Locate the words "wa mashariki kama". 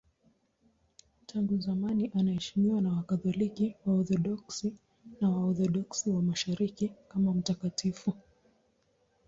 6.11-7.33